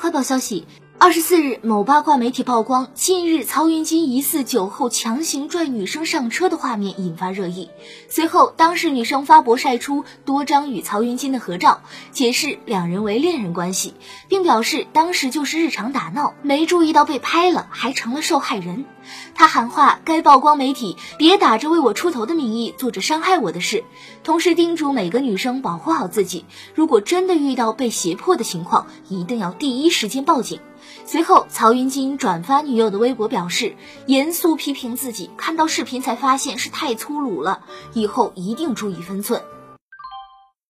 [0.00, 0.66] 快报消息。
[1.02, 7.70] 二十四日，某八卦媒体曝光，近日曹云金疑似酒后强行拽女生上车的画面引发热议。
[8.10, 13.94] 随后，当事女生发博晒出多张与曹云金的合照，解释两人为恋人关系，
[14.28, 18.84] 并表示当时就是日常打闹，没注意到被拍了，还成了受害人。
[19.34, 23.84] 他喊话该曝光媒体别打着为我出头的名义做着伤害我的事，
[24.22, 26.44] 同时叮嘱每个女生保护好自己，
[26.74, 30.60] 如果真的遇到被胁迫的情况，一定要第一时间报警。
[31.04, 39.42] 随后，曹云金转发女友的微博，表示严肃批评自己，看到视频才发现是太粗鲁了，以后一定注意分寸。